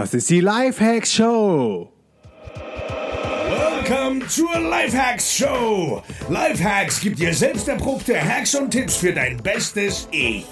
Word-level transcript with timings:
Das 0.00 0.14
ist 0.14 0.30
die 0.30 0.40
Lifehacks 0.40 1.12
Show. 1.12 1.92
Welcome 3.50 4.26
zur 4.28 4.58
Lifehacks 4.58 5.30
Show. 5.30 6.02
Lifehacks 6.30 7.02
gibt 7.02 7.18
dir 7.18 7.34
selbst 7.34 7.68
erprobte 7.68 8.18
Hacks 8.18 8.54
und 8.54 8.70
Tipps 8.70 8.96
für 8.96 9.12
dein 9.12 9.36
bestes 9.42 10.08
Ich. 10.10 10.46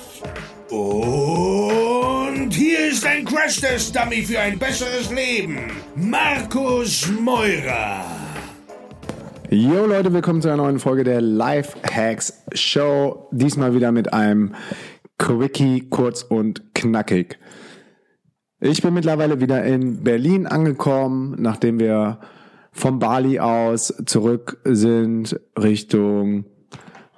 Und 0.69 2.51
hier 2.51 2.91
ist 2.91 3.07
ein 3.07 3.25
Crash-Test-Dummy 3.25 4.21
für 4.21 4.39
ein 4.39 4.59
besseres 4.59 5.11
Leben. 5.11 5.59
Markus 5.97 7.09
Meurer. 7.19 8.05
Jo 9.49 9.87
Leute, 9.87 10.13
willkommen 10.13 10.43
zu 10.43 10.49
einer 10.49 10.59
neuen 10.59 10.79
Folge 10.79 11.05
der 11.05 11.23
Lifehacks 11.23 12.35
Show. 12.53 13.27
Diesmal 13.31 13.75
wieder 13.75 13.93
mit 13.93 14.13
einem 14.13 14.55
Quickie, 15.17 15.89
kurz 15.89 16.23
und 16.23 16.75
knackig. 16.75 17.39
Ich 18.61 18.83
bin 18.83 18.93
mittlerweile 18.93 19.41
wieder 19.41 19.63
in 19.63 20.03
Berlin 20.03 20.49
angekommen, 20.49 21.37
nachdem 21.39 21.79
wir 21.79 22.19
vom 22.73 22.99
Bali 22.99 23.39
aus 23.39 23.95
zurück 24.05 24.59
sind 24.65 25.39
Richtung, 25.57 26.45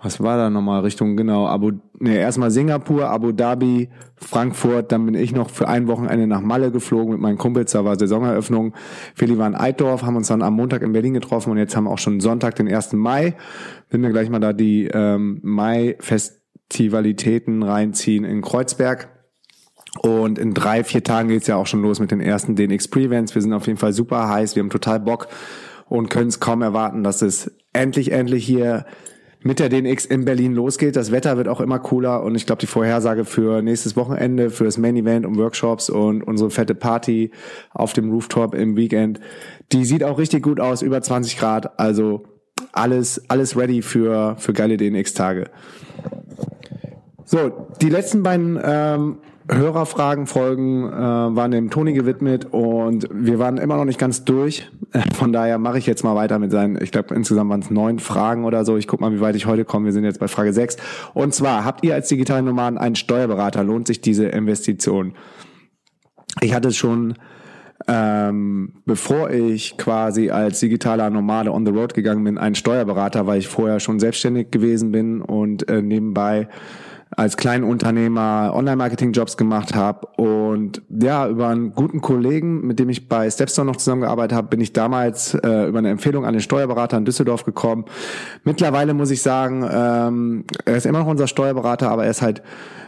was 0.02 0.22
war 0.22 0.36
da 0.36 0.50
nochmal, 0.50 0.82
Richtung, 0.82 1.16
genau, 1.16 1.46
Abu, 1.46 1.70
nee, 1.98 2.18
erstmal 2.18 2.50
Singapur, 2.50 3.08
Abu 3.08 3.32
Dhabi, 3.32 3.88
Frankfurt, 4.16 4.92
dann 4.92 5.06
bin 5.06 5.14
ich 5.14 5.32
noch 5.32 5.48
für 5.48 5.66
ein 5.66 5.88
Wochenende 5.88 6.26
nach 6.26 6.42
Malle 6.42 6.70
geflogen 6.70 7.12
mit 7.12 7.22
meinen 7.22 7.38
Kumpels, 7.38 7.72
da 7.72 7.86
war 7.86 7.98
Saisoneröffnung. 7.98 8.74
Feli 9.14 9.38
war 9.38 9.46
in 9.46 9.54
Eidorf, 9.54 10.02
haben 10.02 10.16
uns 10.16 10.28
dann 10.28 10.42
am 10.42 10.56
Montag 10.56 10.82
in 10.82 10.92
Berlin 10.92 11.14
getroffen 11.14 11.52
und 11.52 11.56
jetzt 11.56 11.74
haben 11.74 11.88
auch 11.88 11.96
schon 11.96 12.20
Sonntag, 12.20 12.56
den 12.56 12.68
1. 12.68 12.92
Mai. 12.92 13.34
Wenn 13.88 14.02
wir 14.02 14.10
gleich 14.10 14.28
mal 14.28 14.40
da 14.40 14.52
die 14.52 14.90
ähm, 14.92 15.40
Mai-Festivalitäten 15.42 17.62
reinziehen 17.62 18.24
in 18.24 18.42
Kreuzberg. 18.42 19.08
Und 19.98 20.38
in 20.38 20.54
drei, 20.54 20.84
vier 20.84 21.02
Tagen 21.02 21.28
geht's 21.28 21.46
ja 21.46 21.56
auch 21.56 21.66
schon 21.66 21.82
los 21.82 21.98
mit 21.98 22.10
den 22.10 22.20
ersten 22.20 22.54
DNX 22.54 22.88
Pre-Events. 22.88 23.34
Wir 23.34 23.42
sind 23.42 23.52
auf 23.52 23.66
jeden 23.66 23.78
Fall 23.78 23.92
super 23.92 24.28
heiß, 24.28 24.54
wir 24.54 24.62
haben 24.62 24.70
total 24.70 25.00
Bock 25.00 25.28
und 25.88 26.08
können 26.08 26.28
es 26.28 26.38
kaum 26.38 26.62
erwarten, 26.62 27.02
dass 27.02 27.22
es 27.22 27.50
endlich, 27.72 28.12
endlich 28.12 28.46
hier 28.46 28.86
mit 29.42 29.58
der 29.58 29.68
DNX 29.68 30.04
in 30.04 30.24
Berlin 30.24 30.54
losgeht. 30.54 30.96
Das 30.96 31.10
Wetter 31.12 31.36
wird 31.36 31.48
auch 31.48 31.60
immer 31.60 31.78
cooler 31.78 32.22
und 32.22 32.34
ich 32.34 32.46
glaube, 32.46 32.60
die 32.60 32.66
Vorhersage 32.66 33.24
für 33.24 33.62
nächstes 33.62 33.96
Wochenende, 33.96 34.50
für 34.50 34.64
das 34.64 34.78
Main 34.78 34.96
Event 34.96 35.26
und 35.26 35.36
Workshops 35.38 35.90
und 35.90 36.22
unsere 36.22 36.50
fette 36.50 36.74
Party 36.74 37.30
auf 37.72 37.92
dem 37.92 38.10
Rooftop 38.10 38.54
im 38.54 38.76
Weekend, 38.76 39.18
die 39.72 39.84
sieht 39.84 40.04
auch 40.04 40.18
richtig 40.18 40.42
gut 40.42 40.60
aus, 40.60 40.82
über 40.82 41.00
20 41.00 41.38
Grad. 41.38 41.78
Also 41.80 42.24
alles, 42.72 43.28
alles 43.28 43.56
ready 43.56 43.82
für, 43.82 44.36
für 44.38 44.52
geile 44.52 44.76
DNX-Tage. 44.76 45.46
So, 47.24 47.68
die 47.80 47.88
letzten 47.88 48.22
beiden 48.22 48.60
ähm, 48.62 49.18
Hörerfragenfolgen 49.50 50.88
äh, 50.88 50.92
waren 50.92 51.50
dem 51.50 51.70
Toni 51.70 51.92
gewidmet 51.92 52.46
und 52.52 53.08
wir 53.12 53.38
waren 53.38 53.58
immer 53.58 53.76
noch 53.76 53.84
nicht 53.84 53.98
ganz 53.98 54.24
durch. 54.24 54.70
Von 55.14 55.32
daher 55.32 55.58
mache 55.58 55.78
ich 55.78 55.86
jetzt 55.86 56.04
mal 56.04 56.14
weiter 56.14 56.38
mit 56.38 56.50
seinen, 56.50 56.80
ich 56.80 56.92
glaube 56.92 57.14
insgesamt 57.14 57.50
waren 57.50 57.60
es 57.60 57.70
neun 57.70 57.98
Fragen 57.98 58.44
oder 58.44 58.64
so. 58.64 58.76
Ich 58.76 58.86
guck 58.86 59.00
mal, 59.00 59.12
wie 59.12 59.20
weit 59.20 59.36
ich 59.36 59.46
heute 59.46 59.64
komme. 59.64 59.86
Wir 59.86 59.92
sind 59.92 60.04
jetzt 60.04 60.20
bei 60.20 60.28
Frage 60.28 60.52
sechs. 60.52 60.76
Und 61.14 61.34
zwar, 61.34 61.64
habt 61.64 61.84
ihr 61.84 61.94
als 61.94 62.08
digitalen 62.08 62.44
Nomaden 62.44 62.78
einen 62.78 62.96
Steuerberater? 62.96 63.64
Lohnt 63.64 63.86
sich 63.86 64.00
diese 64.00 64.26
Investition? 64.26 65.14
Ich 66.40 66.54
hatte 66.54 66.72
schon 66.72 67.14
ähm, 67.88 68.74
bevor 68.84 69.30
ich 69.30 69.76
quasi 69.78 70.30
als 70.30 70.60
digitaler 70.60 71.10
Nomade 71.10 71.50
on 71.50 71.64
the 71.64 71.72
road 71.72 71.94
gegangen 71.94 72.22
bin, 72.24 72.38
einen 72.38 72.54
Steuerberater, 72.54 73.26
weil 73.26 73.38
ich 73.38 73.48
vorher 73.48 73.80
schon 73.80 73.98
selbstständig 73.98 74.50
gewesen 74.50 74.92
bin 74.92 75.22
und 75.22 75.68
äh, 75.68 75.80
nebenbei 75.80 76.48
als 77.16 77.36
Kleinunternehmer 77.36 78.52
Online-Marketing-Jobs 78.54 79.36
gemacht 79.36 79.74
habe 79.74 80.06
und 80.16 80.82
ja, 80.88 81.28
über 81.28 81.48
einen 81.48 81.74
guten 81.74 82.00
Kollegen, 82.00 82.66
mit 82.66 82.78
dem 82.78 82.88
ich 82.88 83.08
bei 83.08 83.28
Stepstone 83.28 83.70
noch 83.70 83.76
zusammengearbeitet 83.76 84.36
habe, 84.36 84.48
bin 84.48 84.60
ich 84.60 84.72
damals 84.72 85.34
äh, 85.34 85.66
über 85.68 85.78
eine 85.78 85.90
Empfehlung 85.90 86.24
an 86.24 86.34
den 86.34 86.40
Steuerberater 86.40 86.96
in 86.96 87.04
Düsseldorf 87.04 87.44
gekommen. 87.44 87.84
Mittlerweile 88.44 88.94
muss 88.94 89.10
ich 89.10 89.22
sagen, 89.22 89.68
ähm, 89.70 90.44
er 90.64 90.76
ist 90.76 90.86
immer 90.86 91.00
noch 91.00 91.08
unser 91.08 91.26
Steuerberater, 91.26 91.90
aber 91.90 92.04
er 92.04 92.10
ist 92.10 92.22
halt 92.22 92.42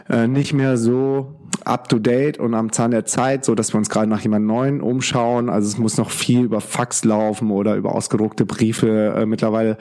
äh, 0.09 0.27
nicht 0.27 0.53
mehr 0.53 0.77
so 0.77 1.35
up 1.65 1.89
to 1.89 1.99
date 1.99 2.37
und 2.39 2.53
am 2.53 2.71
Zahn 2.71 2.91
der 2.91 3.05
Zeit, 3.05 3.45
so 3.45 3.55
dass 3.55 3.73
wir 3.73 3.77
uns 3.77 3.89
gerade 3.89 4.07
nach 4.07 4.21
jemand 4.21 4.45
Neuen 4.45 4.81
umschauen. 4.81 5.49
Also 5.49 5.67
es 5.67 5.77
muss 5.77 5.97
noch 5.97 6.09
viel 6.09 6.43
über 6.43 6.61
Fax 6.61 7.03
laufen 7.03 7.51
oder 7.51 7.75
über 7.75 7.93
ausgedruckte 7.93 8.45
Briefe. 8.45 9.15
Äh, 9.17 9.25
mittlerweile 9.25 9.77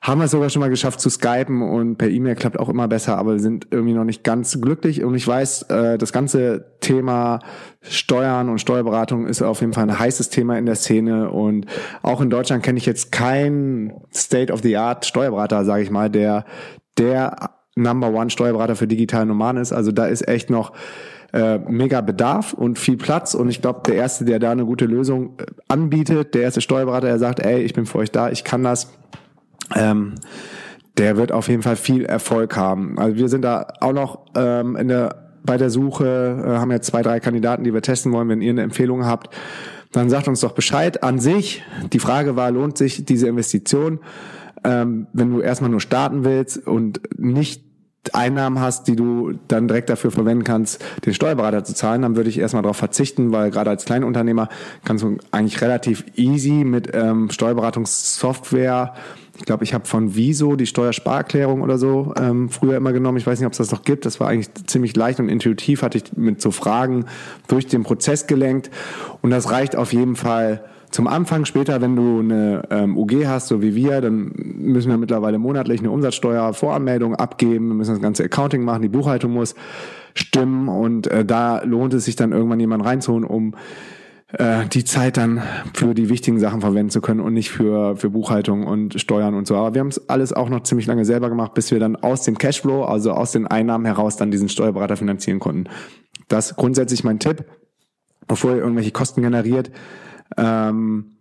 haben 0.00 0.20
wir 0.20 0.26
es 0.26 0.30
sogar 0.30 0.48
schon 0.50 0.60
mal 0.60 0.70
geschafft 0.70 1.00
zu 1.00 1.10
skypen 1.10 1.62
und 1.62 1.96
per 1.96 2.08
E-Mail 2.08 2.36
klappt 2.36 2.58
auch 2.58 2.68
immer 2.68 2.88
besser, 2.88 3.18
aber 3.18 3.38
sind 3.38 3.66
irgendwie 3.70 3.94
noch 3.94 4.04
nicht 4.04 4.24
ganz 4.24 4.60
glücklich. 4.60 5.02
Und 5.02 5.14
ich 5.14 5.26
weiß, 5.26 5.62
äh, 5.62 5.98
das 5.98 6.12
ganze 6.12 6.76
Thema 6.80 7.40
Steuern 7.80 8.48
und 8.48 8.60
Steuerberatung 8.60 9.26
ist 9.26 9.42
auf 9.42 9.60
jeden 9.60 9.72
Fall 9.72 9.84
ein 9.84 9.98
heißes 9.98 10.30
Thema 10.30 10.58
in 10.58 10.66
der 10.66 10.76
Szene. 10.76 11.30
Und 11.30 11.66
auch 12.02 12.20
in 12.20 12.30
Deutschland 12.30 12.62
kenne 12.62 12.78
ich 12.78 12.86
jetzt 12.86 13.12
keinen 13.12 13.92
State-of-the-Art 14.14 15.04
Steuerberater, 15.04 15.64
sage 15.64 15.82
ich 15.82 15.90
mal, 15.90 16.10
der 16.10 16.44
der 16.96 17.50
Number 17.76 18.12
One 18.12 18.30
Steuerberater 18.30 18.76
für 18.76 18.86
digitale 18.86 19.26
Nomaden 19.26 19.60
ist. 19.60 19.72
Also 19.72 19.92
da 19.92 20.06
ist 20.06 20.26
echt 20.26 20.50
noch 20.50 20.72
äh, 21.32 21.58
mega 21.58 22.00
Bedarf 22.00 22.52
und 22.52 22.78
viel 22.78 22.96
Platz. 22.96 23.34
Und 23.34 23.48
ich 23.48 23.60
glaube, 23.60 23.82
der 23.86 23.94
Erste, 23.94 24.24
der 24.24 24.38
da 24.38 24.50
eine 24.50 24.64
gute 24.64 24.86
Lösung 24.86 25.38
äh, 25.38 25.44
anbietet, 25.68 26.34
der 26.34 26.42
erste 26.42 26.60
Steuerberater, 26.60 27.06
der 27.06 27.18
sagt, 27.18 27.40
ey, 27.40 27.60
ich 27.60 27.74
bin 27.74 27.86
für 27.86 27.98
euch 27.98 28.10
da, 28.10 28.30
ich 28.30 28.44
kann 28.44 28.64
das, 28.64 28.92
ähm, 29.74 30.14
der 30.96 31.16
wird 31.16 31.32
auf 31.32 31.48
jeden 31.48 31.62
Fall 31.62 31.76
viel 31.76 32.04
Erfolg 32.04 32.56
haben. 32.56 32.98
Also 32.98 33.16
wir 33.16 33.28
sind 33.28 33.42
da 33.42 33.68
auch 33.80 33.92
noch 33.92 34.26
ähm, 34.34 34.76
in 34.76 34.88
der 34.88 35.28
bei 35.44 35.56
der 35.56 35.70
Suche, 35.70 36.44
äh, 36.44 36.58
haben 36.58 36.70
jetzt 36.70 36.88
zwei, 36.88 37.02
drei 37.02 37.20
Kandidaten, 37.20 37.64
die 37.64 37.72
wir 37.72 37.80
testen 37.80 38.12
wollen. 38.12 38.28
Wenn 38.28 38.42
ihr 38.42 38.50
eine 38.50 38.62
Empfehlung 38.62 39.06
habt, 39.06 39.34
dann 39.92 40.10
sagt 40.10 40.28
uns 40.28 40.40
doch 40.40 40.52
Bescheid. 40.52 41.02
An 41.02 41.18
sich, 41.18 41.62
die 41.92 41.98
Frage 41.98 42.36
war, 42.36 42.50
lohnt 42.50 42.76
sich 42.76 43.04
diese 43.06 43.28
Investition? 43.28 44.00
Ähm, 44.62 45.06
wenn 45.12 45.30
du 45.30 45.40
erstmal 45.40 45.70
nur 45.70 45.80
starten 45.80 46.24
willst 46.24 46.66
und 46.66 47.00
nicht 47.16 47.64
Einnahmen 48.12 48.60
hast, 48.60 48.88
die 48.88 48.96
du 48.96 49.32
dann 49.48 49.68
direkt 49.68 49.90
dafür 49.90 50.10
verwenden 50.10 50.44
kannst, 50.44 50.82
den 51.04 51.14
Steuerberater 51.14 51.64
zu 51.64 51.74
zahlen, 51.74 52.02
dann 52.02 52.16
würde 52.16 52.30
ich 52.30 52.38
erstmal 52.38 52.62
darauf 52.62 52.76
verzichten, 52.76 53.32
weil 53.32 53.50
gerade 53.50 53.70
als 53.70 53.84
Kleinunternehmer 53.84 54.48
kannst 54.84 55.04
du 55.04 55.18
eigentlich 55.30 55.60
relativ 55.60 56.04
easy 56.16 56.64
mit 56.64 56.90
ähm, 56.94 57.30
Steuerberatungssoftware 57.30 58.94
ich 59.38 59.44
glaube, 59.44 59.62
ich 59.62 59.72
habe 59.72 59.86
von 59.86 60.16
Viso 60.16 60.56
die 60.56 60.66
Steuersparerklärung 60.66 61.62
oder 61.62 61.78
so 61.78 62.12
ähm, 62.20 62.48
früher 62.48 62.76
immer 62.76 62.92
genommen. 62.92 63.18
Ich 63.18 63.26
weiß 63.26 63.38
nicht, 63.38 63.46
ob 63.46 63.52
es 63.52 63.58
das 63.58 63.70
noch 63.70 63.82
gibt. 63.84 64.04
Das 64.04 64.18
war 64.18 64.28
eigentlich 64.28 64.52
ziemlich 64.66 64.96
leicht 64.96 65.20
und 65.20 65.28
intuitiv, 65.28 65.82
hatte 65.82 65.98
ich 65.98 66.16
mit 66.16 66.42
so 66.42 66.50
Fragen 66.50 67.04
durch 67.46 67.68
den 67.68 67.84
Prozess 67.84 68.26
gelenkt. 68.26 68.68
Und 69.22 69.30
das 69.30 69.50
reicht 69.50 69.76
auf 69.76 69.92
jeden 69.92 70.16
Fall 70.16 70.64
zum 70.90 71.06
Anfang. 71.06 71.44
Später, 71.44 71.80
wenn 71.80 71.94
du 71.94 72.18
eine 72.18 72.62
ähm, 72.70 72.96
UG 72.96 73.26
hast, 73.26 73.46
so 73.46 73.62
wie 73.62 73.76
wir, 73.76 74.00
dann 74.00 74.32
müssen 74.58 74.90
wir 74.90 74.98
mittlerweile 74.98 75.38
monatlich 75.38 75.80
eine 75.80 75.90
Umsatzsteuervoranmeldung 75.90 77.14
abgeben. 77.14 77.68
Wir 77.68 77.74
müssen 77.74 77.92
das 77.92 78.02
ganze 78.02 78.24
Accounting 78.24 78.62
machen, 78.62 78.82
die 78.82 78.88
Buchhaltung 78.88 79.32
muss 79.32 79.54
stimmen. 80.14 80.68
Und 80.68 81.06
äh, 81.06 81.24
da 81.24 81.62
lohnt 81.62 81.94
es 81.94 82.04
sich 82.04 82.16
dann 82.16 82.32
irgendwann 82.32 82.60
jemanden 82.60 82.86
reinzuholen, 82.86 83.24
um 83.24 83.54
äh, 84.32 84.66
die 84.66 84.84
Zeit 84.84 85.16
dann 85.16 85.42
für 85.74 85.94
die 85.94 86.08
wichtigen 86.08 86.38
Sachen 86.38 86.60
verwenden 86.60 86.90
zu 86.90 87.00
können 87.00 87.20
und 87.20 87.32
nicht 87.32 87.50
für, 87.50 87.96
für 87.96 88.10
Buchhaltung 88.10 88.66
und 88.66 89.00
Steuern 89.00 89.34
und 89.34 89.46
so. 89.46 89.56
Aber 89.56 89.74
wir 89.74 89.80
haben 89.80 89.88
es 89.88 90.08
alles 90.08 90.32
auch 90.32 90.48
noch 90.48 90.62
ziemlich 90.64 90.86
lange 90.86 91.04
selber 91.04 91.28
gemacht, 91.28 91.54
bis 91.54 91.70
wir 91.70 91.80
dann 91.80 91.96
aus 91.96 92.22
dem 92.22 92.36
Cashflow, 92.36 92.84
also 92.84 93.12
aus 93.12 93.32
den 93.32 93.46
Einnahmen 93.46 93.86
heraus, 93.86 94.16
dann 94.16 94.30
diesen 94.30 94.48
Steuerberater 94.48 94.96
finanzieren 94.96 95.38
konnten. 95.38 95.64
Das 96.28 96.56
grundsätzlich 96.56 97.04
mein 97.04 97.18
Tipp, 97.18 97.44
bevor 98.26 98.50
ihr 98.50 98.58
irgendwelche 98.58 98.92
Kosten 98.92 99.22
generiert. 99.22 99.70
Ähm, 100.36 101.17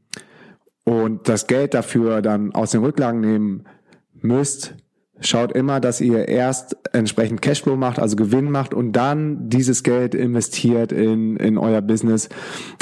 und 0.87 1.27
das 1.27 1.47
Geld 1.47 1.73
dafür 1.73 2.21
dann 2.21 2.53
aus 2.53 2.71
den 2.71 2.81
Rücklagen 2.81 3.19
nehmen 3.19 3.65
müsst, 4.13 4.73
Schaut 5.19 5.51
immer, 5.53 5.79
dass 5.79 5.99
ihr 5.99 6.27
erst 6.27 6.77
entsprechend 6.93 7.41
Cashflow 7.41 7.75
macht, 7.75 7.97
also 7.97 8.15
Gewinn 8.15 8.51
macht 8.51 8.75
und 8.75 8.91
dann 8.91 9.49
dieses 9.49 9.81
Geld 9.81 10.13
investiert 10.13 10.91
in, 10.91 11.37
in 11.37 11.57
euer 11.57 11.81
Business. 11.81 12.29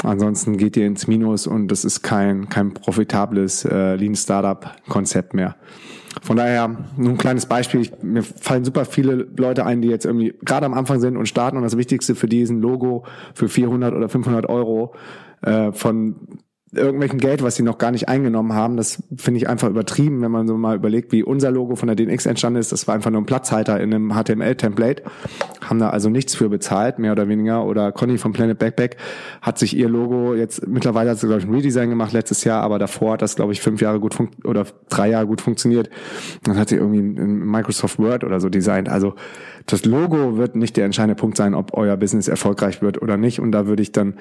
Ansonsten 0.04 0.58
geht 0.58 0.76
ihr 0.76 0.86
ins 0.86 1.06
Minus 1.06 1.46
und 1.46 1.68
das 1.68 1.86
ist 1.86 2.02
kein, 2.02 2.50
kein 2.50 2.74
profitables 2.74 3.64
äh, 3.64 3.96
Lean 3.96 4.14
Startup 4.14 4.70
Konzept 4.86 5.32
mehr. 5.32 5.56
Von 6.20 6.36
daher 6.36 6.76
nur 6.98 7.12
ein 7.12 7.16
kleines 7.16 7.46
Beispiel. 7.46 7.80
Ich, 7.80 8.02
mir 8.02 8.22
fallen 8.22 8.66
super 8.66 8.84
viele 8.84 9.26
Leute 9.38 9.64
ein, 9.64 9.80
die 9.80 9.88
jetzt 9.88 10.04
irgendwie 10.04 10.34
gerade 10.44 10.66
am 10.66 10.74
Anfang 10.74 11.00
sind 11.00 11.16
und 11.16 11.26
starten 11.30 11.56
und 11.56 11.62
das 11.62 11.78
Wichtigste 11.78 12.14
für 12.14 12.28
diesen 12.28 12.60
Logo 12.60 13.06
für 13.32 13.48
400 13.48 13.94
oder 13.94 14.10
500 14.10 14.46
Euro 14.46 14.94
äh, 15.40 15.72
von 15.72 16.16
irgendwelchen 16.76 17.18
Geld, 17.18 17.42
was 17.42 17.56
sie 17.56 17.62
noch 17.62 17.78
gar 17.78 17.90
nicht 17.90 18.08
eingenommen 18.08 18.52
haben. 18.52 18.76
Das 18.76 19.02
finde 19.16 19.38
ich 19.38 19.48
einfach 19.48 19.68
übertrieben, 19.68 20.22
wenn 20.22 20.30
man 20.30 20.46
so 20.46 20.56
mal 20.56 20.76
überlegt, 20.76 21.12
wie 21.12 21.22
unser 21.22 21.50
Logo 21.50 21.76
von 21.76 21.86
der 21.86 21.96
DNX 21.96 22.26
entstanden 22.26 22.58
ist. 22.58 22.72
Das 22.72 22.86
war 22.86 22.94
einfach 22.94 23.10
nur 23.10 23.20
ein 23.20 23.26
Platzhalter 23.26 23.80
in 23.80 23.92
einem 23.92 24.12
HTML-Template. 24.12 25.02
Haben 25.62 25.78
da 25.78 25.90
also 25.90 26.08
nichts 26.08 26.34
für 26.34 26.48
bezahlt, 26.48 26.98
mehr 26.98 27.12
oder 27.12 27.28
weniger. 27.28 27.64
Oder 27.64 27.92
Conny 27.92 28.18
von 28.18 28.32
Planet 28.32 28.58
Backpack 28.58 28.96
hat 29.42 29.58
sich 29.58 29.76
ihr 29.76 29.88
Logo 29.88 30.34
jetzt, 30.34 30.66
mittlerweile 30.66 31.10
hat 31.10 31.18
sie, 31.18 31.26
glaube 31.26 31.40
ich, 31.40 31.48
ein 31.48 31.54
Redesign 31.54 31.90
gemacht 31.90 32.12
letztes 32.12 32.44
Jahr, 32.44 32.62
aber 32.62 32.78
davor 32.78 33.14
hat 33.14 33.22
das, 33.22 33.36
glaube 33.36 33.52
ich, 33.52 33.60
fünf 33.60 33.80
Jahre 33.80 34.00
gut 34.00 34.14
funkt 34.14 34.44
oder 34.44 34.66
drei 34.88 35.10
Jahre 35.10 35.26
gut 35.26 35.40
funktioniert. 35.40 35.90
Dann 36.44 36.58
hat 36.58 36.68
sie 36.68 36.76
irgendwie 36.76 37.00
ein 37.00 37.46
Microsoft 37.46 37.98
Word 37.98 38.24
oder 38.24 38.40
so 38.40 38.48
designt. 38.48 38.88
Also 38.88 39.14
das 39.66 39.84
Logo 39.84 40.36
wird 40.36 40.56
nicht 40.56 40.76
der 40.76 40.84
entscheidende 40.84 41.16
Punkt 41.16 41.36
sein, 41.36 41.54
ob 41.54 41.74
euer 41.74 41.96
Business 41.96 42.28
erfolgreich 42.28 42.82
wird 42.82 43.02
oder 43.02 43.16
nicht. 43.16 43.40
Und 43.40 43.52
da 43.52 43.66
würde 43.66 43.82
ich 43.82 43.92
dann 43.92 44.14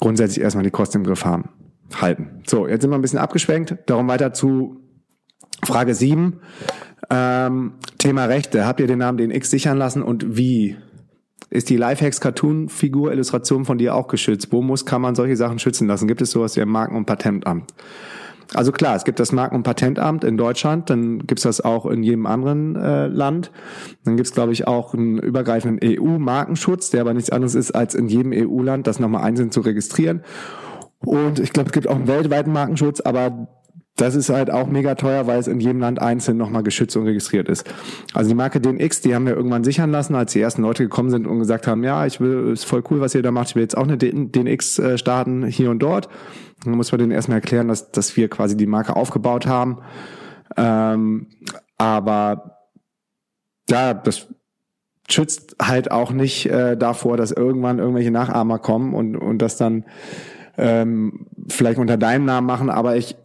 grundsätzlich 0.00 0.42
erstmal 0.42 0.64
die 0.64 0.70
Kosten 0.70 0.98
im 0.98 1.04
Griff 1.04 1.24
haben, 1.24 1.50
halten. 1.94 2.42
So, 2.46 2.66
jetzt 2.66 2.82
sind 2.82 2.90
wir 2.90 2.96
ein 2.96 3.02
bisschen 3.02 3.18
abgeschwenkt. 3.18 3.76
Darum 3.86 4.08
weiter 4.08 4.32
zu 4.32 4.80
Frage 5.64 5.94
7. 5.94 6.40
Ähm, 7.10 7.72
Thema 7.98 8.26
Rechte. 8.26 8.66
Habt 8.66 8.80
ihr 8.80 8.86
den 8.86 8.98
Namen 8.98 9.18
DNX 9.18 9.50
sichern 9.50 9.78
lassen 9.78 10.02
und 10.02 10.36
wie? 10.36 10.76
Ist 11.50 11.70
die 11.70 11.78
Lifehacks 11.78 12.20
Cartoon 12.20 12.68
Figur 12.68 13.10
Illustration 13.10 13.64
von 13.64 13.78
dir 13.78 13.94
auch 13.94 14.08
geschützt? 14.08 14.52
Wo 14.52 14.60
muss 14.60 14.84
kann 14.84 15.00
man 15.00 15.14
solche 15.14 15.36
Sachen 15.36 15.58
schützen 15.58 15.88
lassen? 15.88 16.06
Gibt 16.06 16.20
es 16.20 16.30
sowas 16.30 16.56
wie 16.56 16.60
ein 16.60 16.68
Marken- 16.68 16.96
und 16.96 17.06
Patentamt? 17.06 17.72
Also 18.54 18.72
klar, 18.72 18.96
es 18.96 19.04
gibt 19.04 19.20
das 19.20 19.32
Marken- 19.32 19.56
und 19.56 19.62
Patentamt 19.62 20.24
in 20.24 20.38
Deutschland, 20.38 20.88
dann 20.88 21.18
gibt's 21.26 21.42
das 21.42 21.60
auch 21.60 21.84
in 21.84 22.02
jedem 22.02 22.24
anderen 22.24 22.76
äh, 22.76 23.06
Land. 23.06 23.50
Dann 24.04 24.16
gibt's 24.16 24.32
glaube 24.32 24.52
ich, 24.52 24.66
auch 24.66 24.94
einen 24.94 25.18
übergreifenden 25.18 25.80
EU-Markenschutz, 25.82 26.90
der 26.90 27.02
aber 27.02 27.12
nichts 27.12 27.30
anderes 27.30 27.54
ist, 27.54 27.72
als 27.72 27.94
in 27.94 28.08
jedem 28.08 28.32
EU-Land 28.32 28.86
das 28.86 29.00
nochmal 29.00 29.22
einzeln 29.22 29.50
zu 29.50 29.60
registrieren. 29.60 30.22
Und 31.00 31.38
ich 31.38 31.52
glaube, 31.52 31.68
es 31.68 31.72
gibt 31.72 31.88
auch 31.88 31.96
einen 31.96 32.08
weltweiten 32.08 32.52
Markenschutz, 32.52 33.00
aber 33.00 33.48
das 33.98 34.14
ist 34.14 34.30
halt 34.30 34.50
auch 34.50 34.68
mega 34.68 34.94
teuer, 34.94 35.26
weil 35.26 35.40
es 35.40 35.48
in 35.48 35.58
jedem 35.58 35.80
Land 35.80 36.00
einzeln 36.00 36.36
nochmal 36.36 36.62
geschützt 36.62 36.96
und 36.96 37.04
registriert 37.04 37.48
ist. 37.48 37.68
Also 38.14 38.28
die 38.28 38.36
Marke 38.36 38.60
DNX, 38.60 39.00
die 39.00 39.14
haben 39.14 39.26
wir 39.26 39.34
irgendwann 39.34 39.64
sichern 39.64 39.90
lassen, 39.90 40.14
als 40.14 40.32
die 40.32 40.40
ersten 40.40 40.62
Leute 40.62 40.84
gekommen 40.84 41.10
sind 41.10 41.26
und 41.26 41.40
gesagt 41.40 41.66
haben, 41.66 41.82
ja, 41.82 42.06
ich 42.06 42.20
will, 42.20 42.52
ist 42.52 42.64
voll 42.64 42.84
cool, 42.90 43.00
was 43.00 43.16
ihr 43.16 43.22
da 43.22 43.32
macht, 43.32 43.50
ich 43.50 43.54
will 43.56 43.62
jetzt 43.62 43.76
auch 43.76 43.82
eine 43.82 43.98
DNX 43.98 44.78
äh, 44.78 44.98
starten, 44.98 45.44
hier 45.46 45.70
und 45.70 45.80
dort. 45.80 46.08
Dann 46.64 46.74
muss 46.74 46.92
man 46.92 47.00
denen 47.00 47.12
erstmal 47.12 47.38
erklären, 47.38 47.68
dass, 47.68 47.90
dass 47.90 48.16
wir 48.16 48.28
quasi 48.28 48.56
die 48.56 48.66
Marke 48.66 48.94
aufgebaut 48.94 49.46
haben. 49.46 49.78
Ähm, 50.56 51.26
aber 51.76 52.58
ja, 53.68 53.94
das 53.94 54.28
schützt 55.08 55.56
halt 55.60 55.90
auch 55.90 56.12
nicht 56.12 56.46
äh, 56.46 56.76
davor, 56.76 57.16
dass 57.16 57.32
irgendwann 57.32 57.78
irgendwelche 57.78 58.10
Nachahmer 58.10 58.58
kommen 58.58 58.94
und, 58.94 59.16
und 59.16 59.38
das 59.38 59.56
dann 59.56 59.84
ähm, 60.58 61.26
vielleicht 61.48 61.78
unter 61.78 61.96
deinem 61.96 62.24
Namen 62.24 62.46
machen, 62.46 62.70
aber 62.70 62.96
ich 62.96 63.16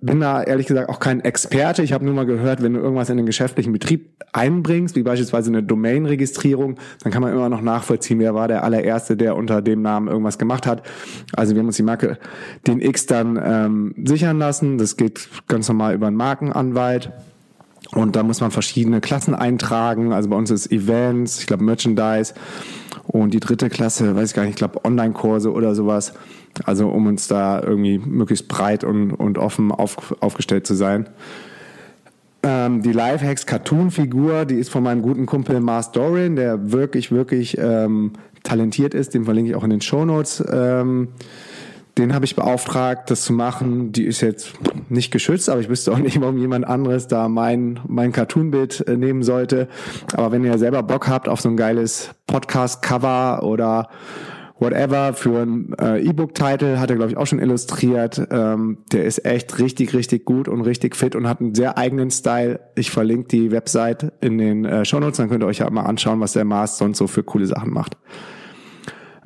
bin 0.00 0.20
da 0.20 0.42
ehrlich 0.42 0.66
gesagt 0.66 0.88
auch 0.88 1.00
kein 1.00 1.20
Experte. 1.20 1.82
Ich 1.82 1.92
habe 1.92 2.04
nur 2.04 2.14
mal 2.14 2.26
gehört, 2.26 2.62
wenn 2.62 2.74
du 2.74 2.80
irgendwas 2.80 3.10
in 3.10 3.16
den 3.16 3.26
geschäftlichen 3.26 3.72
Betrieb 3.72 4.16
einbringst, 4.32 4.96
wie 4.96 5.02
beispielsweise 5.02 5.50
eine 5.50 5.62
Domain-Registrierung, 5.62 6.76
dann 7.02 7.12
kann 7.12 7.22
man 7.22 7.32
immer 7.32 7.48
noch 7.48 7.62
nachvollziehen, 7.62 8.18
wer 8.18 8.34
war 8.34 8.48
der 8.48 8.64
allererste, 8.64 9.16
der 9.16 9.36
unter 9.36 9.62
dem 9.62 9.82
Namen 9.82 10.08
irgendwas 10.08 10.38
gemacht 10.38 10.66
hat. 10.66 10.82
Also 11.34 11.54
wir 11.54 11.60
haben 11.60 11.66
uns 11.66 11.76
die 11.76 11.82
Marke 11.82 12.18
den 12.66 12.80
X 12.80 13.06
dann 13.06 13.40
ähm, 13.42 13.94
sichern 14.04 14.38
lassen. 14.38 14.78
Das 14.78 14.96
geht 14.96 15.28
ganz 15.48 15.68
normal 15.68 15.94
über 15.94 16.06
einen 16.06 16.16
Markenanwalt. 16.16 17.12
Und 17.92 18.16
da 18.16 18.22
muss 18.22 18.40
man 18.40 18.50
verschiedene 18.50 19.00
Klassen 19.00 19.34
eintragen. 19.34 20.12
Also 20.12 20.28
bei 20.28 20.36
uns 20.36 20.50
ist 20.50 20.70
Events, 20.72 21.40
ich 21.40 21.46
glaube 21.46 21.64
Merchandise. 21.64 22.34
Und 23.06 23.32
die 23.34 23.40
dritte 23.40 23.70
Klasse, 23.70 24.16
weiß 24.16 24.30
ich 24.30 24.34
gar 24.34 24.42
nicht, 24.42 24.50
ich 24.50 24.56
glaube 24.56 24.84
Online-Kurse 24.84 25.52
oder 25.52 25.74
sowas. 25.74 26.12
Also 26.64 26.88
um 26.88 27.06
uns 27.06 27.28
da 27.28 27.62
irgendwie 27.62 27.98
möglichst 27.98 28.48
breit 28.48 28.82
und, 28.82 29.12
und 29.12 29.38
offen 29.38 29.70
auf, 29.70 30.16
aufgestellt 30.20 30.66
zu 30.66 30.74
sein. 30.74 31.08
Ähm, 32.42 32.82
die 32.82 32.92
Lifehacks 32.92 33.46
Cartoon-Figur, 33.46 34.44
die 34.44 34.56
ist 34.56 34.70
von 34.70 34.82
meinem 34.82 35.02
guten 35.02 35.26
Kumpel 35.26 35.60
Mars 35.60 35.92
Dorin, 35.92 36.36
der 36.36 36.72
wirklich, 36.72 37.12
wirklich 37.12 37.56
ähm, 37.58 38.12
talentiert 38.42 38.94
ist. 38.94 39.14
Den 39.14 39.24
verlinke 39.24 39.50
ich 39.50 39.56
auch 39.56 39.64
in 39.64 39.70
den 39.70 39.80
Shownotes. 39.80 40.42
Ähm, 40.50 41.08
den 41.98 42.14
habe 42.14 42.24
ich 42.26 42.36
beauftragt, 42.36 43.10
das 43.10 43.22
zu 43.22 43.32
machen. 43.32 43.92
Die 43.92 44.04
ist 44.04 44.20
jetzt 44.20 44.52
nicht 44.88 45.10
geschützt, 45.10 45.48
aber 45.48 45.60
ich 45.60 45.68
wüsste 45.68 45.92
auch 45.92 45.98
nicht, 45.98 46.20
warum 46.20 46.36
jemand 46.36 46.66
anderes 46.66 47.08
da 47.08 47.28
mein, 47.28 47.80
mein 47.86 48.12
Cartoon-Bild 48.12 48.86
äh, 48.86 48.96
nehmen 48.96 49.22
sollte. 49.22 49.68
Aber 50.12 50.32
wenn 50.32 50.44
ihr 50.44 50.58
selber 50.58 50.82
Bock 50.82 51.08
habt 51.08 51.28
auf 51.28 51.40
so 51.40 51.48
ein 51.48 51.56
geiles 51.56 52.10
Podcast-Cover 52.26 53.42
oder 53.44 53.88
whatever 54.58 55.14
für 55.14 55.42
ein 55.42 55.74
äh, 55.80 56.00
E-Book-Title 56.00 56.80
hat 56.80 56.90
er, 56.90 56.96
glaube 56.96 57.12
ich, 57.12 57.16
auch 57.16 57.26
schon 57.26 57.38
illustriert. 57.38 58.26
Ähm, 58.30 58.78
der 58.92 59.04
ist 59.04 59.24
echt 59.24 59.58
richtig, 59.58 59.94
richtig 59.94 60.24
gut 60.24 60.48
und 60.48 60.62
richtig 60.62 60.96
fit 60.96 61.14
und 61.14 61.28
hat 61.28 61.40
einen 61.40 61.54
sehr 61.54 61.78
eigenen 61.78 62.10
Style. 62.10 62.60
Ich 62.74 62.90
verlinke 62.90 63.28
die 63.28 63.50
Website 63.52 64.12
in 64.20 64.38
den 64.38 64.64
äh, 64.64 64.84
Shownotes, 64.84 65.18
dann 65.18 65.28
könnt 65.28 65.42
ihr 65.42 65.46
euch 65.46 65.58
ja 65.58 65.70
mal 65.70 65.82
anschauen, 65.82 66.20
was 66.20 66.32
der 66.32 66.44
Mars 66.44 66.78
sonst 66.78 66.98
so 66.98 67.06
für 67.06 67.22
coole 67.22 67.46
Sachen 67.46 67.72
macht. 67.72 67.96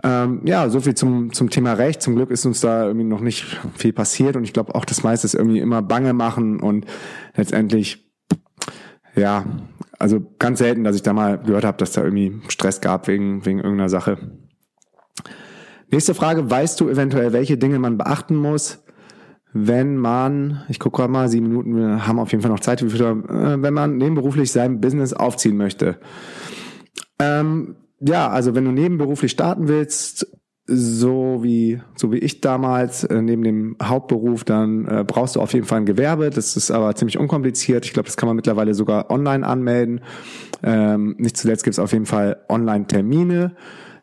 Ähm, 0.03 0.41
ja, 0.45 0.69
so 0.71 0.81
viel 0.81 0.95
zum, 0.95 1.33
zum 1.33 1.51
Thema 1.51 1.75
Recht. 1.75 2.01
Zum 2.01 2.15
Glück 2.15 2.31
ist 2.31 2.47
uns 2.47 2.61
da 2.61 2.87
irgendwie 2.87 3.07
noch 3.07 3.21
nicht 3.21 3.61
viel 3.77 3.93
passiert 3.93 4.37
und 4.37 4.45
ich 4.45 4.53
glaube 4.53 4.75
auch 4.75 4.85
das 4.85 5.03
meiste 5.03 5.27
ist 5.27 5.35
irgendwie 5.35 5.61
immer 5.61 5.83
Bange 5.83 6.13
machen 6.13 6.61
und 6.61 6.87
letztendlich, 7.37 8.11
ja, 9.15 9.45
also 9.99 10.21
ganz 10.39 10.61
selten, 10.61 10.85
dass 10.85 10.97
ich 10.97 11.03
da 11.03 11.13
mal 11.13 11.39
gehört 11.39 11.65
habe, 11.65 11.77
dass 11.77 11.93
da 11.93 12.03
irgendwie 12.03 12.41
Stress 12.49 12.81
gab 12.81 13.09
wegen, 13.09 13.45
wegen 13.45 13.59
irgendeiner 13.59 13.91
Sache. 13.91 14.19
Nächste 15.91 16.15
Frage, 16.15 16.49
weißt 16.49 16.81
du 16.81 16.89
eventuell, 16.89 17.33
welche 17.33 17.59
Dinge 17.59 17.79
man 17.79 17.99
beachten 17.99 18.37
muss, 18.37 18.83
wenn 19.53 19.97
man, 19.97 20.63
ich 20.69 20.79
gucke 20.79 20.99
gerade 20.99 21.13
mal, 21.13 21.29
sieben 21.29 21.49
Minuten, 21.49 21.77
wir 21.77 22.07
haben 22.07 22.21
auf 22.21 22.31
jeden 22.31 22.43
Fall 22.43 22.51
noch 22.51 22.61
Zeit, 22.61 22.81
äh, 22.81 22.83
wenn 22.89 23.75
man 23.75 23.97
nebenberuflich 23.97 24.53
sein 24.53 24.81
Business 24.81 25.13
aufziehen 25.13 25.57
möchte. 25.57 25.99
Ähm, 27.19 27.77
ja, 28.01 28.29
also 28.29 28.55
wenn 28.55 28.65
du 28.65 28.73
nebenberuflich 28.73 29.31
starten 29.31 29.69
willst, 29.69 30.27
so 30.73 31.41
wie 31.43 31.81
so 31.97 32.13
wie 32.13 32.19
ich 32.19 32.41
damals 32.41 33.03
äh, 33.05 33.21
neben 33.21 33.43
dem 33.43 33.77
Hauptberuf, 33.83 34.45
dann 34.45 34.87
äh, 34.87 35.05
brauchst 35.05 35.35
du 35.35 35.41
auf 35.41 35.53
jeden 35.53 35.67
Fall 35.67 35.81
ein 35.81 35.87
Gewerbe. 35.87 36.31
Das 36.31 36.57
ist 36.57 36.71
aber 36.71 36.95
ziemlich 36.95 37.19
unkompliziert. 37.19 37.85
Ich 37.85 37.93
glaube, 37.93 38.07
das 38.07 38.17
kann 38.17 38.29
man 38.29 38.37
mittlerweile 38.37 38.75
sogar 38.75 39.11
online 39.11 39.45
anmelden. 39.45 40.01
Ähm, 40.63 41.17
nicht 41.19 41.37
zuletzt 41.37 41.65
gibt 41.65 41.75
es 41.75 41.79
auf 41.79 41.93
jeden 41.93 42.07
Fall 42.07 42.45
Online-Termine 42.49 43.57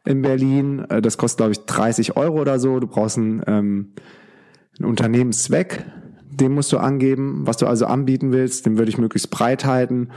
in 0.05 0.21
Berlin. 0.21 0.85
Äh, 0.89 1.01
das 1.01 1.17
kostet, 1.17 1.37
glaube 1.37 1.53
ich, 1.53 1.59
30 1.65 2.17
Euro 2.17 2.41
oder 2.41 2.59
so. 2.59 2.79
Du 2.79 2.87
brauchst 2.87 3.17
einen, 3.17 3.41
ähm, 3.47 3.93
einen 4.77 4.89
Unternehmenszweck, 4.89 5.85
den 6.29 6.53
musst 6.53 6.73
du 6.73 6.77
angeben, 6.79 7.43
was 7.45 7.57
du 7.57 7.65
also 7.65 7.85
anbieten 7.85 8.33
willst. 8.33 8.65
Den 8.65 8.77
würde 8.77 8.89
ich 8.89 8.97
möglichst 8.97 9.29
breit 9.31 9.63
halten. 9.63 10.09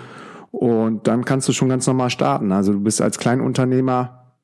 Und 0.50 1.06
dann 1.06 1.25
kannst 1.25 1.49
du 1.49 1.52
schon 1.52 1.69
ganz 1.69 1.87
normal 1.87 2.11
starten. 2.11 2.52
Also 2.52 2.73
du 2.73 2.81
bist 2.81 3.00
als 3.00 3.19
Kleinunternehmer 3.19 4.35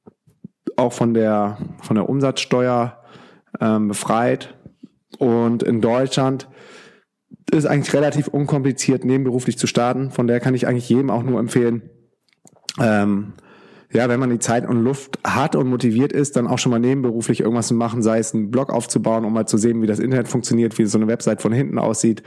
auch 0.76 0.93
von 0.93 1.14
der, 1.14 1.58
von 1.82 1.97
der 1.97 2.08
Umsatzsteuer 2.08 2.99
ähm, 3.61 3.88
befreit. 3.88 4.55
Und 5.19 5.62
in 5.62 5.81
Deutschland 5.81 6.49
ist 7.50 7.67
eigentlich 7.67 7.94
relativ 7.94 8.29
unkompliziert, 8.29 9.05
nebenberuflich 9.05 9.58
zu 9.58 9.67
starten. 9.67 10.11
Von 10.11 10.26
der 10.26 10.41
kann 10.41 10.55
ich 10.55 10.67
eigentlich 10.67 10.88
jedem 10.88 11.11
auch 11.11 11.23
nur 11.23 11.41
empfehlen, 11.41 11.82
ähm, 12.81 13.32
ja, 13.93 14.09
wenn 14.09 14.20
man 14.20 14.31
die 14.31 14.38
Zeit 14.38 14.69
und 14.69 14.82
Luft 14.82 15.19
hat 15.25 15.55
und 15.55 15.69
motiviert 15.69 16.12
ist, 16.12 16.37
dann 16.37 16.49
auch 16.49 16.59
schon 16.59 16.70
mal 16.70 16.81
nebenberuflich 16.81 17.41
irgendwas 17.41 17.69
zu 17.69 17.75
machen, 17.75 18.02
sei 18.02 18.19
es 18.19 18.35
einen 18.35 18.50
Blog 18.50 18.70
aufzubauen, 18.70 19.25
um 19.25 19.32
mal 19.32 19.47
zu 19.47 19.59
sehen, 19.59 19.81
wie 19.81 19.87
das 19.87 20.00
Internet 20.00 20.28
funktioniert, 20.28 20.76
wie 20.78 20.87
so 20.87 20.99
eine 20.99 21.07
Website 21.07 21.40
von 21.40 21.52
hinten 21.52 21.78
aussieht 21.78 22.23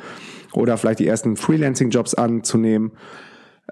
oder 0.54 0.77
vielleicht 0.77 1.00
die 1.00 1.08
ersten 1.08 1.36
Freelancing-Jobs 1.36 2.15
anzunehmen. 2.15 2.92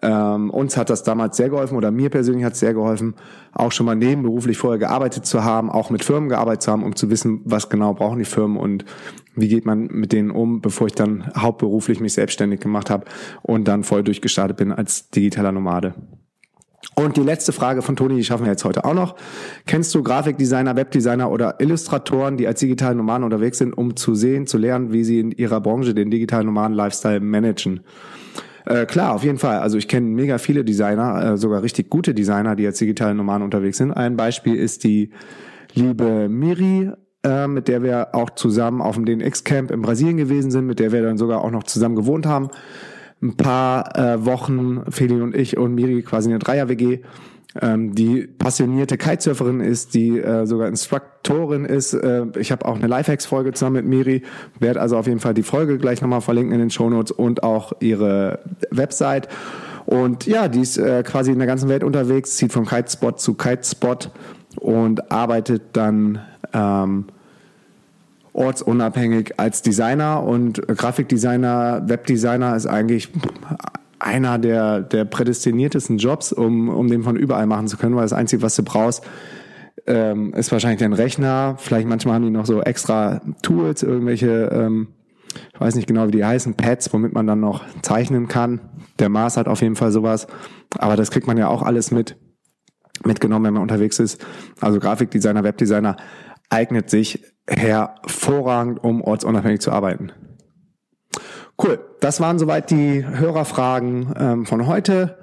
Ähm, 0.01 0.50
uns 0.50 0.77
hat 0.77 0.89
das 0.89 1.04
damals 1.04 1.38
sehr 1.38 1.50
geholfen 1.50 1.75
oder 1.75 1.92
mir 1.92 2.10
persönlich 2.10 2.46
hat 2.46 2.54
es 2.54 2.60
sehr 2.60 2.74
geholfen, 2.74 3.16
auch 3.54 3.72
schon 3.72 3.86
mal 3.86 3.96
nebenberuflich 3.96 4.58
vorher 4.58 4.77
gearbeitet 4.77 5.25
zu 5.25 5.44
haben, 5.44 5.72
auch 5.72 5.89
mit 5.89 6.04
Firmen 6.04 6.30
gearbeitet 6.30 6.63
zu 6.63 6.72
haben, 6.72 6.84
um 6.84 6.96
zu 6.96 7.10
wissen, 7.10 7.42
was 7.46 7.70
genau 7.70 7.94
brauchen 7.94 8.20
die 8.20 8.25
Firmen 8.25 8.58
und 8.58 8.86
wie 9.36 9.48
geht 9.48 9.66
man 9.66 9.88
mit 9.88 10.12
denen 10.12 10.32
um, 10.32 10.62
bevor 10.62 10.88
ich 10.88 10.94
dann 10.94 11.32
hauptberuflich 11.36 12.00
mich 12.00 12.13
selbstständig 12.13 12.60
gemacht 12.60 12.89
habe 12.89 13.06
und 13.42 13.68
dann 13.68 13.84
voll 13.84 14.04
durchgestartet 14.04 14.58
bin 14.58 14.72
als 14.72 15.10
digitaler 15.10 15.51
Nomade. 15.51 15.94
Und 16.96 17.16
die 17.18 17.22
letzte 17.22 17.51
Frage 17.51 17.82
von 17.82 17.96
Toni, 17.96 18.16
die 18.16 18.24
schaffen 18.24 18.46
wir 18.46 18.51
jetzt 18.51 18.66
heute 18.66 18.86
auch 18.86 18.94
noch. 18.94 19.16
Kennst 19.68 19.94
du 19.94 20.01
Grafikdesigner, 20.01 20.75
Webdesigner 20.75 21.30
oder 21.30 21.60
Illustratoren, 21.60 22.38
die 22.38 22.48
als 22.48 22.60
digitalen 22.60 22.98
Nomaden 22.98 23.24
unterwegs 23.24 23.60
sind, 23.60 23.74
um 23.74 23.96
zu 23.96 24.16
sehen, 24.16 24.48
zu 24.48 24.58
lernen, 24.58 24.92
wie 24.92 25.04
sie 25.04 25.20
in 25.20 25.32
ihrer 25.32 25.62
Branche 25.62 25.94
den 25.94 26.10
digitalen 26.10 26.48
Nomaden-Lifestyle 26.48 27.20
managen? 27.20 27.82
Äh, 28.67 28.86
klar, 28.86 29.13
auf 29.13 29.24
jeden 29.24 29.38
Fall. 29.38 29.59
Also 29.59 29.77
ich 29.77 29.88
kenne 29.88 30.07
mega 30.07 30.38
viele 30.38 30.63
Designer, 30.63 31.33
äh, 31.33 31.38
sogar 31.38 31.63
richtig 31.63 31.89
gute 31.89 32.13
Designer, 32.13 32.55
die 32.55 32.65
als 32.65 32.79
digitalen 32.79 33.17
Nomaden 33.17 33.43
unterwegs 33.43 33.77
sind. 33.77 33.91
Ein 33.91 34.17
Beispiel 34.17 34.55
ist 34.55 34.83
die 34.83 35.12
liebe 35.74 36.27
Miri, 36.29 36.91
äh, 37.24 37.47
mit 37.47 37.67
der 37.67 37.83
wir 37.83 38.13
auch 38.13 38.31
zusammen 38.31 38.81
auf 38.81 38.95
dem 38.95 39.05
DNX-Camp 39.05 39.71
in 39.71 39.81
Brasilien 39.81 40.17
gewesen 40.17 40.51
sind, 40.51 40.67
mit 40.67 40.79
der 40.79 40.91
wir 40.91 41.01
dann 41.01 41.17
sogar 41.17 41.43
auch 41.43 41.51
noch 41.51 41.63
zusammen 41.63 41.95
gewohnt 41.95 42.25
haben 42.25 42.50
ein 43.21 43.36
paar 43.36 43.95
äh, 43.97 44.25
Wochen, 44.25 44.83
Feli 44.91 45.21
und 45.21 45.36
ich 45.36 45.57
und 45.57 45.75
Miri 45.75 46.01
quasi 46.03 46.29
eine 46.29 46.39
Dreier-WG, 46.39 47.00
ähm, 47.62 47.96
die 47.96 48.28
passionierte 48.28 48.98
Kitesurferin 48.98 49.62
ist, 49.62 49.94
die 49.94 50.20
äh, 50.20 50.46
sogar 50.46 50.68
Instruktorin 50.68 51.66
ist. 51.66 51.94
Äh, 51.94 52.26
ich 52.38 52.52
habe 52.52 52.66
auch 52.66 52.76
eine 52.76 52.88
Lifehacks-Folge 52.88 53.54
zusammen 53.54 53.78
mit 53.78 53.86
Miri, 53.86 54.24
werde 54.60 54.82
also 54.82 54.98
auf 54.98 55.08
jeden 55.08 55.20
Fall 55.20 55.34
die 55.34 55.44
Folge 55.44 55.78
gleich 55.78 56.02
nochmal 56.02 56.22
verlinken 56.22 56.54
in 56.54 56.60
den 56.60 56.70
Shownotes 56.70 57.12
und 57.12 57.44
auch 57.44 57.74
ihre 57.80 58.40
Website. 58.72 59.28
Und 59.86 60.26
ja, 60.26 60.48
die 60.48 60.62
ist 60.62 60.78
äh, 60.78 61.04
quasi 61.04 61.32
in 61.32 61.38
der 61.38 61.48
ganzen 61.48 61.70
Welt 61.70 61.84
unterwegs, 61.84 62.36
zieht 62.36 62.52
von 62.52 62.66
Kitespot 62.66 63.20
zu 63.20 63.36
Kitespot 63.36 64.12
und 64.60 65.12
arbeitet 65.12 65.62
dann 65.74 66.20
ähm, 66.54 67.06
ortsunabhängig 68.34 69.40
als 69.40 69.62
Designer 69.62 70.24
und 70.24 70.62
Grafikdesigner, 70.68 71.84
Webdesigner 71.88 72.56
ist 72.56 72.68
eigentlich 72.68 73.10
einer 74.00 74.38
der, 74.38 74.82
der 74.82 75.06
prädestiniertesten 75.06 75.98
Jobs, 75.98 76.34
um, 76.34 76.70
um 76.70 76.88
den 76.88 77.04
von 77.04 77.16
überall 77.16 77.48
machen 77.48 77.68
zu 77.68 77.77
können, 77.77 77.96
weil 77.96 78.04
das 78.04 78.13
Einzige, 78.13 78.42
was 78.42 78.56
du 78.56 78.63
brauchst, 78.63 79.04
ähm, 79.86 80.34
ist 80.34 80.51
wahrscheinlich 80.51 80.80
dein 80.80 80.94
Rechner. 80.94 81.56
Vielleicht 81.58 81.88
manchmal 81.88 82.16
haben 82.16 82.24
die 82.24 82.30
noch 82.30 82.46
so 82.46 82.62
extra 82.62 83.22
Tools, 83.42 83.84
irgendwelche, 83.84 84.50
ähm, 84.54 84.89
ich 85.54 85.60
weiß 85.60 85.75
nicht 85.75 85.88
genau, 85.88 86.08
wie 86.08 86.12
die 86.12 86.25
heißen, 86.25 86.56
Pads, 86.56 86.92
womit 86.94 87.13
man 87.13 87.27
dann 87.27 87.39
noch 87.39 87.63
zeichnen 87.82 88.27
kann. 88.27 88.60
Der 89.00 89.10
Mars 89.10 89.38
hat 89.38 89.48
auf 89.48 89.62
jeden 89.62 89.75
Fall 89.75 89.92
sowas. 89.92 90.27
Aber 90.77 90.96
das 90.96 91.12
kriegt 91.12 91.27
man 91.27 91.38
ja 91.38 91.48
auch 91.48 91.63
alles 91.63 91.92
mit, 91.92 92.18
mitgenommen, 93.06 93.46
wenn 93.46 93.54
man 93.54 93.63
unterwegs 93.63 94.00
ist. 94.00 94.25
Also 94.60 94.80
Grafikdesigner, 94.80 95.44
Webdesigner 95.44 95.98
eignet 96.50 96.89
sich 96.89 97.24
hervorragend, 97.48 98.84
um 98.84 99.01
ortsunabhängig 99.01 99.62
zu 99.62 99.72
arbeiten. 99.72 100.12
Cool, 101.62 101.80
das 102.02 102.20
waren 102.20 102.38
soweit 102.38 102.70
die 102.70 103.04
Hörerfragen 103.04 104.14
ähm, 104.20 104.46
von 104.46 104.68
heute. 104.68 105.18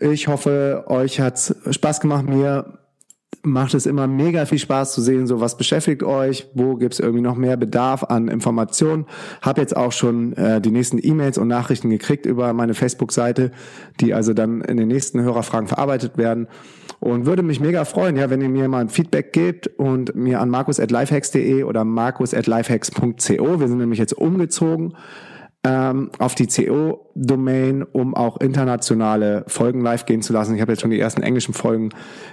Ich 0.00 0.26
hoffe, 0.26 0.84
euch 0.88 1.20
hat's 1.20 1.54
Spaß 1.70 2.00
gemacht. 2.00 2.28
Mir 2.28 2.78
macht 3.44 3.74
es 3.74 3.86
immer 3.86 4.08
mega 4.08 4.46
viel 4.46 4.58
Spaß 4.58 4.94
zu 4.94 5.00
sehen, 5.00 5.28
so 5.28 5.40
was 5.40 5.56
beschäftigt 5.56 6.02
euch, 6.02 6.48
wo 6.54 6.74
gibt's 6.74 6.98
irgendwie 6.98 7.22
noch 7.22 7.36
mehr 7.36 7.56
Bedarf 7.56 8.02
an 8.02 8.26
Informationen. 8.26 9.06
Hab 9.42 9.58
jetzt 9.58 9.76
auch 9.76 9.92
schon 9.92 10.32
äh, 10.32 10.60
die 10.60 10.72
nächsten 10.72 10.98
E-Mails 11.00 11.38
und 11.38 11.46
Nachrichten 11.46 11.88
gekriegt 11.88 12.26
über 12.26 12.52
meine 12.52 12.74
Facebook-Seite, 12.74 13.52
die 14.00 14.12
also 14.12 14.34
dann 14.34 14.60
in 14.62 14.76
den 14.76 14.88
nächsten 14.88 15.22
Hörerfragen 15.22 15.68
verarbeitet 15.68 16.18
werden. 16.18 16.48
Und 16.98 17.26
würde 17.26 17.42
mich 17.42 17.60
mega 17.60 17.84
freuen, 17.84 18.16
ja, 18.16 18.28
wenn 18.28 18.40
ihr 18.40 18.48
mir 18.48 18.66
mal 18.66 18.80
ein 18.80 18.88
Feedback 18.88 19.32
gebt 19.32 19.68
und 19.78 20.16
mir 20.16 20.40
an 20.40 20.48
markus.lifehacks.de 20.48 21.62
oder 21.62 21.84
markus.lifehacks.co. 21.84 23.60
Wir 23.60 23.68
sind 23.68 23.78
nämlich 23.78 24.00
jetzt 24.00 24.14
umgezogen 24.14 24.94
ähm, 25.64 26.10
auf 26.18 26.34
die 26.34 26.46
CO-Domain, 26.46 27.82
um 27.82 28.14
auch 28.14 28.38
internationale 28.40 29.44
Folgen 29.48 29.80
live 29.80 30.04
gehen 30.04 30.20
zu 30.20 30.34
lassen. 30.34 30.54
Ich 30.54 30.60
habe 30.60 30.72
jetzt 30.72 30.82
schon 30.82 30.90
die 30.90 31.00
ersten 31.00 31.22
englischen 31.22 31.54
Folgen 31.54 31.88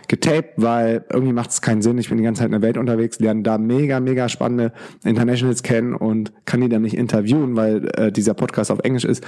getaped, 0.09 0.53
weil 0.57 1.05
irgendwie 1.09 1.31
macht 1.31 1.51
es 1.51 1.61
keinen 1.61 1.81
Sinn. 1.81 1.97
Ich 1.97 2.09
bin 2.09 2.17
die 2.17 2.25
ganze 2.25 2.39
Zeit 2.39 2.47
in 2.47 2.51
der 2.51 2.61
Welt 2.61 2.77
unterwegs, 2.77 3.19
lerne 3.19 3.41
da 3.41 3.57
mega, 3.57 4.01
mega 4.01 4.27
spannende 4.27 4.73
Internationals 5.05 5.63
kennen 5.63 5.95
und 5.95 6.33
kann 6.45 6.59
die 6.59 6.67
dann 6.67 6.81
nicht 6.81 6.97
interviewen, 6.97 7.55
weil 7.55 7.89
äh, 7.95 8.11
dieser 8.11 8.33
Podcast 8.33 8.69
auf 8.69 8.79
Englisch 8.79 9.05
ist 9.05 9.23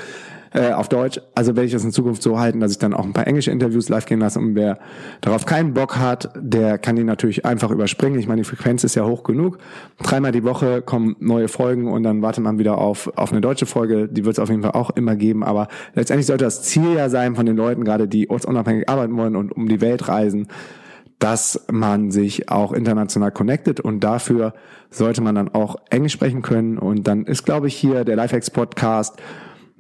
äh, 0.54 0.72
auf 0.72 0.90
Deutsch. 0.90 1.20
Also 1.36 1.56
werde 1.56 1.66
ich 1.66 1.72
das 1.72 1.84
in 1.84 1.92
Zukunft 1.92 2.22
so 2.22 2.40
halten, 2.40 2.60
dass 2.60 2.72
ich 2.72 2.78
dann 2.78 2.94
auch 2.94 3.06
ein 3.06 3.14
paar 3.14 3.28
englische 3.28 3.52
Interviews 3.52 3.90
live 3.90 4.06
gehen 4.06 4.20
lasse. 4.20 4.40
Und 4.40 4.56
wer 4.56 4.80
darauf 5.22 5.46
keinen 5.46 5.74
Bock 5.74 5.98
hat, 5.98 6.30
der 6.36 6.78
kann 6.78 6.96
die 6.96 7.04
natürlich 7.04 7.46
einfach 7.46 7.72
überspringen. 7.72 8.20
Ich 8.20 8.28
meine, 8.28 8.42
die 8.42 8.48
Frequenz 8.48 8.84
ist 8.84 8.96
ja 8.96 9.06
hoch 9.06 9.24
genug. 9.24 9.58
Dreimal 10.02 10.32
die 10.32 10.44
Woche 10.44 10.82
kommen 10.82 11.16
neue 11.20 11.48
Folgen 11.48 11.92
und 11.92 12.04
dann 12.04 12.22
wartet 12.22 12.44
man 12.44 12.60
wieder 12.60 12.78
auf, 12.78 13.12
auf 13.16 13.32
eine 13.32 13.42
deutsche 13.42 13.66
Folge. 13.66 14.08
Die 14.08 14.26
wird 14.26 14.36
es 14.36 14.40
auf 14.40 14.50
jeden 14.50 14.62
Fall 14.62 14.72
auch 14.72 14.92
immer 14.92 15.16
geben. 15.16 15.44
Aber 15.44 15.68
letztendlich 15.96 16.28
sollte 16.28 16.46
das 16.46 16.64
Ziel 16.64 16.94
ja 16.96 17.10
sein 17.10 17.36
von 17.36 17.46
den 17.46 17.58
Leuten, 17.58 17.84
gerade 17.84 18.08
die 18.08 18.30
ortsunabhängig 18.30 18.90
arbeiten 18.90 19.18
wollen 19.18 19.36
und 19.36 19.52
um 19.52 19.68
die 19.68 19.82
Welt 19.82 20.08
reisen, 20.08 20.48
dass 21.20 21.66
man 21.72 22.12
sich 22.12 22.50
auch 22.50 22.74
international 22.74 23.32
connectet 23.32 23.80
und 23.80 24.02
dafür 24.02 24.54
sollte 24.90 25.22
man 25.22 25.36
dann 25.36 25.48
auch 25.48 25.78
Englisch 25.90 26.14
sprechen 26.14 26.42
können 26.42 26.78
und 26.78 27.08
dann 27.08 27.24
ist, 27.24 27.46
glaube 27.46 27.68
ich, 27.68 27.76
hier 27.76 28.04
der 28.04 28.18
Lifehacks 28.18 28.52
Podcast 28.52 29.16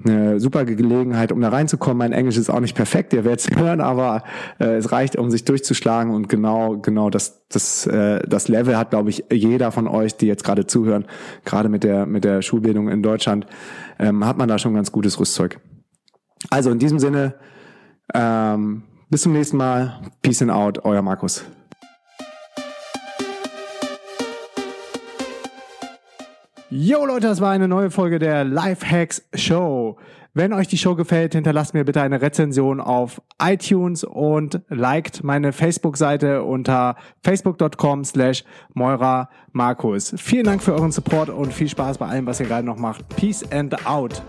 eine 0.05 0.39
super 0.39 0.65
Gelegenheit, 0.65 1.31
um 1.31 1.41
da 1.41 1.49
reinzukommen. 1.49 1.97
Mein 1.97 2.13
Englisch 2.13 2.37
ist 2.37 2.49
auch 2.49 2.59
nicht 2.59 2.75
perfekt, 2.75 3.13
ihr 3.13 3.23
werdet 3.23 3.39
es 3.39 3.55
hören, 3.57 3.81
aber 3.81 4.23
äh, 4.59 4.75
es 4.75 4.91
reicht, 4.91 5.15
um 5.17 5.29
sich 5.31 5.45
durchzuschlagen 5.45 6.13
und 6.13 6.29
genau, 6.29 6.77
genau 6.77 7.09
das, 7.09 7.45
das, 7.49 7.87
äh, 7.87 8.21
das 8.27 8.47
Level 8.47 8.77
hat, 8.77 8.89
glaube 8.91 9.09
ich, 9.09 9.25
jeder 9.31 9.71
von 9.71 9.87
euch, 9.87 10.15
die 10.15 10.27
jetzt 10.27 10.43
gerade 10.43 10.67
zuhören, 10.67 11.05
gerade 11.45 11.69
mit 11.69 11.83
der, 11.83 12.05
mit 12.05 12.23
der 12.23 12.41
Schulbildung 12.41 12.89
in 12.89 13.03
Deutschland, 13.03 13.45
ähm, 13.99 14.25
hat 14.25 14.37
man 14.37 14.47
da 14.47 14.57
schon 14.57 14.73
ganz 14.73 14.91
gutes 14.91 15.19
Rüstzeug. 15.19 15.59
Also 16.49 16.71
in 16.71 16.79
diesem 16.79 16.99
Sinne, 16.99 17.35
ähm, 18.13 18.83
bis 19.09 19.21
zum 19.21 19.33
nächsten 19.33 19.57
Mal. 19.57 20.01
Peace 20.21 20.41
and 20.41 20.51
out, 20.51 20.83
euer 20.83 21.01
Markus. 21.01 21.45
Yo 26.75 27.05
Leute, 27.05 27.27
das 27.27 27.39
war 27.39 27.51
eine 27.51 27.67
neue 27.67 27.91
Folge 27.91 28.17
der 28.17 28.43
Lifehacks 28.43 29.23
Show. 29.35 29.95
Wenn 30.33 30.53
euch 30.53 30.67
die 30.67 30.79
Show 30.79 30.95
gefällt, 30.95 31.35
hinterlasst 31.35 31.75
mir 31.75 31.83
bitte 31.83 32.01
eine 32.01 32.19
Rezension 32.19 32.81
auf 32.81 33.21
iTunes 33.39 34.03
und 34.03 34.59
liked 34.69 35.23
meine 35.23 35.53
Facebook-Seite 35.53 36.41
unter 36.41 36.95
facebook.com 37.21 38.03
slash 38.03 38.43
Moira 38.73 39.29
Markus. 39.51 40.15
Vielen 40.17 40.45
Dank 40.45 40.63
für 40.63 40.73
euren 40.73 40.91
Support 40.91 41.29
und 41.29 41.53
viel 41.53 41.69
Spaß 41.69 41.99
bei 41.99 42.07
allem, 42.07 42.25
was 42.25 42.39
ihr 42.39 42.47
gerade 42.47 42.65
noch 42.65 42.77
macht. 42.77 43.07
Peace 43.17 43.43
and 43.51 43.85
out. 43.85 44.23